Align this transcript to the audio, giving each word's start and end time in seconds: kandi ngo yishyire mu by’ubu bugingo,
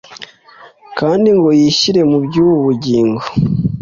kandi 0.99 1.27
ngo 1.37 1.49
yishyire 1.59 2.01
mu 2.09 2.17
by’ubu 2.25 2.55
bugingo, 2.65 3.23